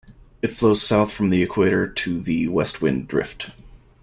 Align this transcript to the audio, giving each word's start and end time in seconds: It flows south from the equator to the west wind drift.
It 0.41 0.51
flows 0.51 0.81
south 0.81 1.11
from 1.13 1.29
the 1.29 1.43
equator 1.43 1.87
to 1.87 2.19
the 2.19 2.47
west 2.47 2.81
wind 2.81 3.07
drift. 3.07 3.51